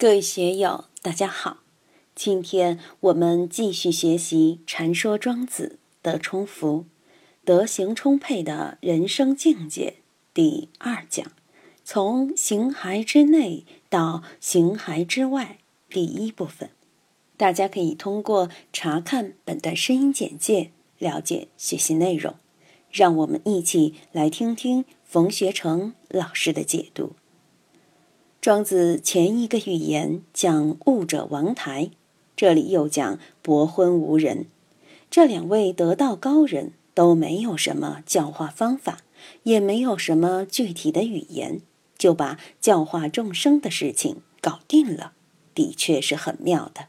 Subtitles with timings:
[0.00, 1.58] 各位学友，大家好！
[2.14, 6.86] 今天我们继续学习《禅说庄子》的充福、
[7.44, 9.96] 德行充沛的人生境界
[10.32, 11.30] 第二讲，
[11.84, 15.58] 从形骸之内到形骸之外
[15.90, 16.70] 第一部分。
[17.36, 22.36] 大家可以通过查看本段声音简介了解学习内容。
[22.90, 27.16] 让我们一起来听听冯学成老师的解读。
[28.40, 31.90] 庄子前一个寓言讲悟者王台，
[32.34, 34.46] 这里又讲伯昏无人。
[35.10, 39.00] 这两位得道高人都没有什么教化方法，
[39.42, 41.60] 也没有什么具体的语言，
[41.98, 45.12] 就把教化众生的事情搞定了，
[45.54, 46.86] 的确是很妙的。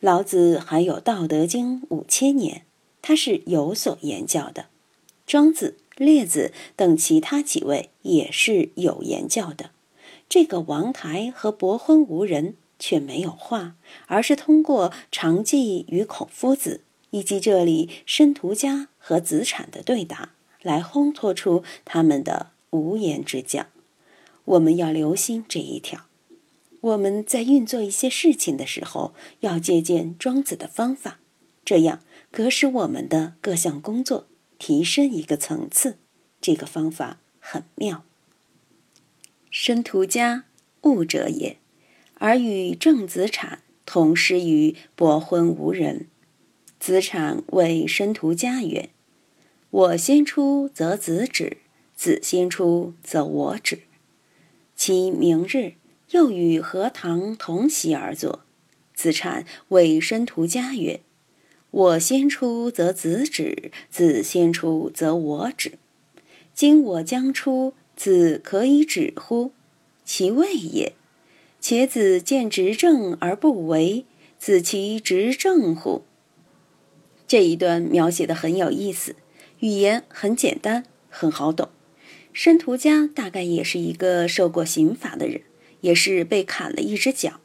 [0.00, 2.62] 老子还有《道德经》五千年，
[3.00, 4.66] 他是有所言教的。
[5.24, 9.70] 庄子、列子等其他几位也是有言教的。
[10.34, 13.76] 这个王台和伯昏无人却没有话，
[14.08, 23.66] 而是通过常记与孔夫子，以及这里申屠家和子产的对答，来烘托出他们的无言之教。
[24.44, 26.06] 我们要留心这一条。
[26.80, 31.20] 我们在运作一些事情的时候，要借鉴庄子的方法，
[31.64, 32.00] 这样
[32.32, 34.26] 可使我们的各项工作
[34.58, 35.98] 提升一个层次。
[36.40, 38.02] 这个方法很妙。
[39.56, 40.46] 申屠家，
[40.82, 41.58] 悟者也，
[42.14, 46.08] 而与郑子产同师于伯昏无人。
[46.80, 48.88] 子产谓申屠家曰
[49.70, 51.58] ：“我先出则子止，
[51.94, 53.82] 子先出则我止。”
[54.74, 55.74] 其明日
[56.10, 58.40] 又与何堂同席而坐。
[58.92, 60.98] 子产谓申屠家曰
[61.70, 65.78] ：“我先出则子止，子先出则我止。
[66.52, 69.52] 今我将出。”子可以止乎？
[70.04, 70.92] 其谓也。
[71.60, 74.04] 且子见执政而不为，
[74.38, 76.02] 子其执政乎？
[77.26, 79.16] 这一段描写的很有意思，
[79.60, 81.70] 语言很简单，很好懂。
[82.34, 85.40] 申屠家大概也是一个受过刑法的人，
[85.80, 87.40] 也是被砍了一只脚。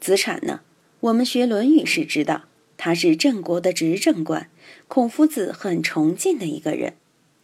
[0.00, 0.60] 子产呢？
[1.00, 2.44] 我们学《论语》时知道，
[2.78, 4.48] 他是郑国的执政官，
[4.86, 6.94] 孔夫子很崇敬的一个人。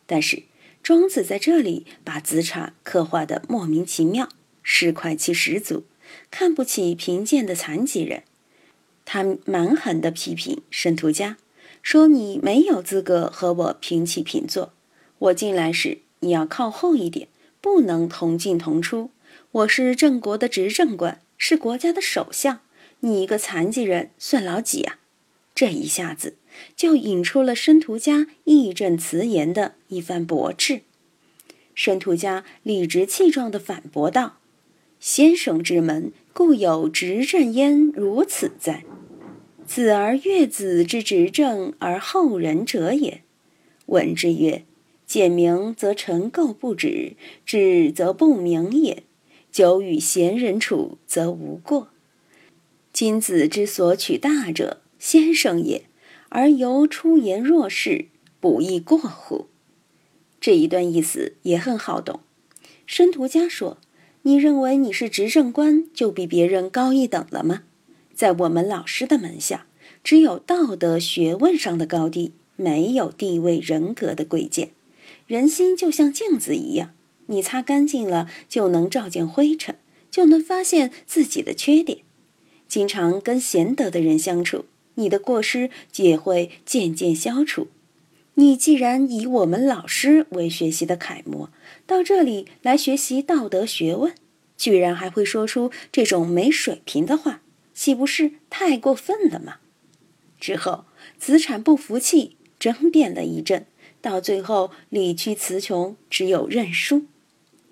[0.07, 0.45] 但是。
[0.85, 4.29] 庄子在这里把子产刻画的莫名其妙，
[4.63, 5.85] 市侩气十足，
[6.31, 8.23] 看不起贫贱的残疾人。
[9.07, 11.39] 他蛮横地批评申屠家，
[11.81, 14.75] 说：“你没有资格和我平起平坐。
[15.19, 17.29] 我进来时，你要靠后一点，
[17.63, 19.11] 不能同进同出。
[19.53, 22.61] 我是郑国的执政官，是国家的首相，
[23.01, 24.99] 你一个残疾人算老几啊？”
[25.55, 26.37] 这一下子。
[26.77, 30.83] 就引出了申屠家义正辞严的一番驳斥。
[31.75, 34.39] 申屠家理直气壮地反驳道
[35.01, 38.85] ：“先生之门，固有执政焉，如此哉？
[39.67, 43.23] 子而越子之执政而后人者也。
[43.87, 44.65] 闻之曰：
[45.07, 49.03] 简明则臣垢不止，止则不明也。
[49.51, 51.89] 久与贤人处，则无过。
[52.93, 55.85] 今子之所取大者，先生也。”
[56.37, 58.07] 而由出言若是，
[58.41, 59.47] 不亦过乎？
[60.41, 62.19] 这一段意思也很好懂。
[62.87, 63.79] 申屠家说
[64.23, 67.63] ：“你认为你是执政官，就比别人高一等了吗？
[68.13, 69.69] 在我们老师的门下，
[70.03, 74.71] 只有道德学问上的高低，没有地位人格的贵贱。
[75.29, 76.93] 人心就像镜子一样，
[77.27, 79.77] 你擦干净了，就能照见灰尘，
[80.11, 81.99] 就能发现自己的缺点。
[82.67, 87.69] 经常跟贤德的人相处。”你的过失也会渐渐消除。
[88.35, 91.51] 你既然以我们老师为学习的楷模，
[91.87, 94.13] 到这里来学习道德学问，
[94.57, 99.59] 居然还会说出这种没水平的话，岂不是太过分了吗？
[100.41, 100.85] 之后，
[101.17, 103.67] 子产不服气，争辩了一阵，
[104.01, 107.05] 到最后理屈词穷，只有认输。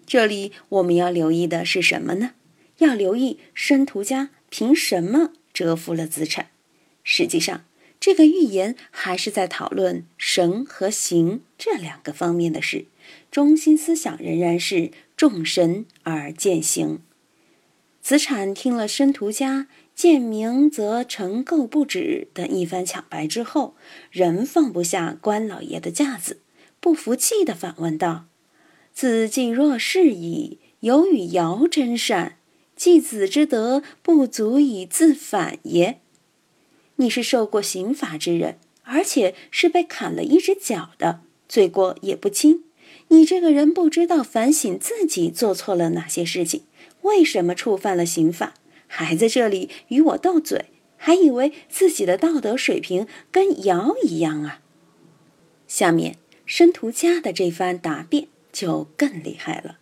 [0.07, 2.35] 这里我们要留意的是什么呢？
[2.79, 6.52] 要留意申屠家凭什么折服了子产？
[7.03, 7.65] 实际上，
[8.01, 12.87] 这个寓言还是在讨论神和形这两个方面的事，
[13.31, 17.01] 中心思想仍然是重神而践行。
[18.01, 23.77] 子产听了申屠家“见明则成垢不止”的一番抢白之后，
[24.11, 26.41] 仍放不下关老爷的架子，
[26.81, 28.27] 不服气地反问道
[28.93, 32.39] ：“子既若是矣，有与尧真善，
[32.75, 36.01] 继子之德不足以自反也。”
[36.97, 42.65] 你是受过刑罚之人，而且是被砍了一只脚的，罪过也不轻。
[43.09, 46.63] 你这个人不知道反省自己做错了哪些事情，
[47.03, 48.55] 为什么触犯了刑法，
[48.87, 50.67] 还在这里与我斗嘴，
[50.97, 54.61] 还以为自己的道德水平跟尧一样啊！
[55.67, 56.17] 下面
[56.47, 59.79] 申屠家的这番答辩就更厉害了：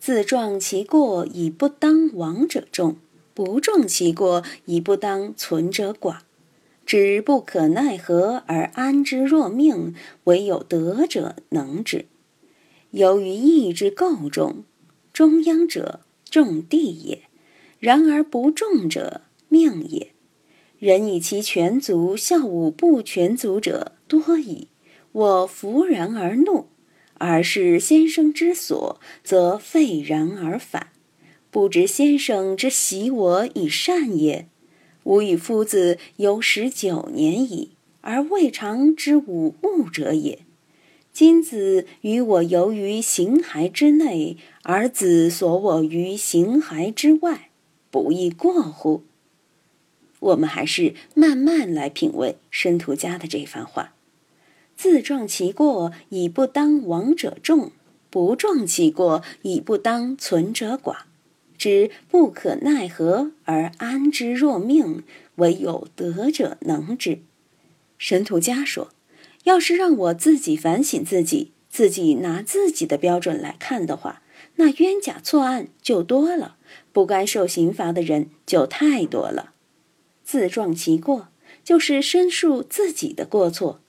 [0.00, 2.96] 自撞其过以不当亡者众，
[3.34, 6.18] 不重其过以不当存者寡。
[6.86, 9.94] 知不可奈何而安之若命，
[10.24, 12.06] 唯有德者能之。
[12.90, 14.64] 由于义之构重，
[15.12, 17.18] 中央者重地也；
[17.80, 20.12] 然而不重者命也。
[20.78, 24.68] 人以其全足效武不全足者多矣。
[25.12, 26.66] 我弗然而怒，
[27.14, 30.88] 而是先生之所，则废然而返。
[31.54, 34.48] 不知先生之习我以善也。
[35.04, 37.70] 吾与夫子有十九年矣，
[38.00, 40.40] 而未尝知吾物者也。
[41.12, 47.50] 今子与我游于形骸之内，而子所我于形骸之外，
[47.88, 49.02] 不亦过乎？
[50.18, 53.94] 我们还是慢慢来品味申屠家的这番话：
[54.76, 57.70] 自撞其过，以不当亡者众；
[58.10, 60.96] 不撞其过，以不当存者寡。
[61.64, 65.02] 知不可奈何而安之若命，
[65.36, 67.20] 唯有德者能之。
[67.96, 68.90] 神徒家说
[69.44, 74.20] ：“要是让我自己反省自己，自己拿自己的标准来看的话，
[74.56, 76.56] 那冤假错案就多了，
[76.92, 79.54] 不该受刑罚的人就太多了。
[80.22, 81.28] 自撞其过，
[81.64, 83.80] 就是申诉自己的过错；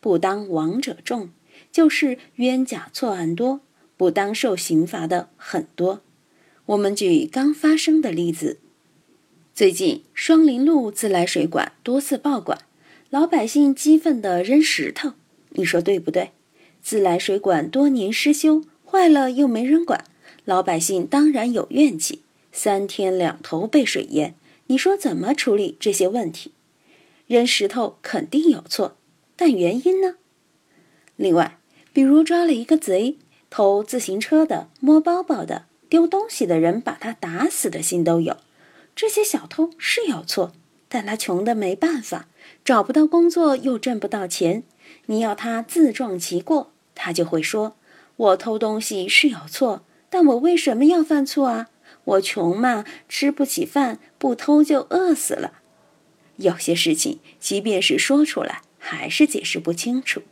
[0.00, 1.30] 不当亡者众，
[1.72, 3.62] 就是冤假错案多，
[3.96, 6.02] 不当受刑罚的很多。”
[6.66, 8.58] 我们举刚发生的例子，
[9.52, 12.56] 最近双林路自来水管多次爆管，
[13.10, 15.14] 老百姓激愤地扔石头，
[15.50, 16.30] 你说对不对？
[16.80, 20.04] 自来水管多年失修，坏了又没人管，
[20.44, 22.22] 老百姓当然有怨气，
[22.52, 24.36] 三天两头被水淹，
[24.68, 26.52] 你说怎么处理这些问题？
[27.26, 28.96] 扔石头肯定有错，
[29.34, 30.14] 但原因呢？
[31.16, 31.58] 另外，
[31.92, 33.16] 比如抓了一个贼，
[33.50, 35.66] 偷自行车的，摸包包的。
[35.92, 38.38] 丢东西的人把他打死的心都有，
[38.96, 40.54] 这些小偷是有错，
[40.88, 42.28] 但他穷的没办法，
[42.64, 44.62] 找不到工作又挣不到钱。
[45.04, 47.76] 你要他自撞其过，他就会说
[48.16, 51.68] ：“我偷东西是有错，但我为什么要犯错啊？
[52.04, 55.60] 我穷嘛，吃不起饭，不偷就饿死了。”
[56.36, 60.22] 有些事情，即便是说出来，还是解释不清楚。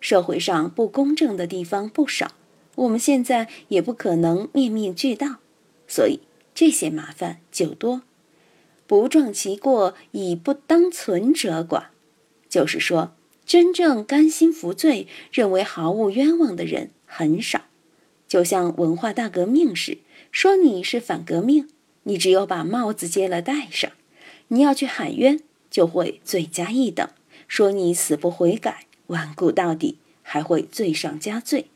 [0.00, 2.32] 社会上不公正的地方不少。
[2.76, 5.36] 我们现在也不可能面面俱到，
[5.86, 6.20] 所以
[6.54, 8.02] 这些麻烦就多。
[8.86, 11.84] 不撞其过以不当存者寡，
[12.48, 13.14] 就是说，
[13.46, 17.62] 真正甘心服罪、认为毫无冤枉的人很少。
[18.28, 19.98] 就像文化大革命时，
[20.30, 21.68] 说你是反革命，
[22.04, 23.90] 你只有把帽子揭了戴上；
[24.48, 25.40] 你要去喊冤，
[25.70, 27.06] 就会罪加一等，
[27.46, 31.66] 说你死不悔改、顽固到底，还会罪上加罪。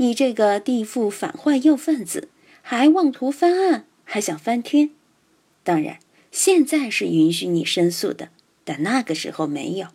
[0.00, 2.28] 你这个地富反坏右分子，
[2.62, 4.90] 还妄图翻案，还想翻天？
[5.64, 5.98] 当然，
[6.30, 8.30] 现在是允许你申诉的，
[8.62, 9.88] 但那个时候没有。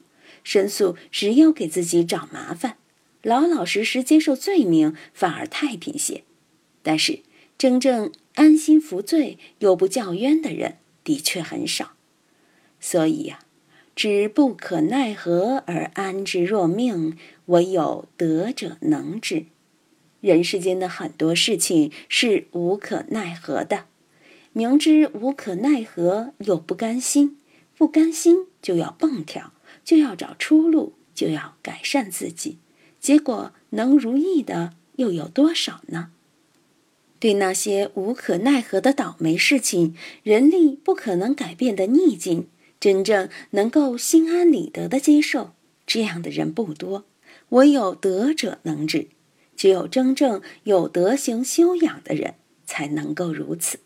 [0.43, 2.75] 申诉只有给自己找麻烦，
[3.21, 6.25] 老老实实接受罪名反而太平些。
[6.81, 7.21] 但是，
[7.57, 11.93] 真正安心服罪又不叫冤的人的确很少。
[12.81, 13.39] 所以呀，
[13.95, 19.45] 知不可奈何而安之若命，唯有德者能之。
[20.23, 23.87] 人世间的很多事情是无可奈何的，
[24.53, 27.37] 明知无可奈何又不甘心，
[27.77, 29.51] 不甘心就要蹦跳，
[29.83, 32.57] 就要找出路，就要改善自己，
[33.01, 36.11] 结果能如意的又有多少呢？
[37.19, 42.47] 对那些无可奈何的倒霉事情，人力不可能改变的逆境，
[42.79, 45.51] 真正能够心安理得的接受，
[45.85, 47.03] 这样的人不多，
[47.49, 49.09] 唯有德者能治。
[49.63, 52.33] 只有真正有德行修养的人
[52.65, 53.79] 才能够如此。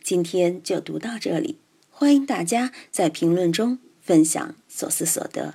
[0.00, 1.58] 今天就读到这里，
[1.90, 5.54] 欢迎大家在评论中分享所思所得。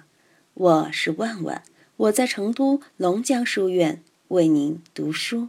[0.54, 1.64] 我是万万，
[1.96, 5.48] 我在成都龙江书院为您读书。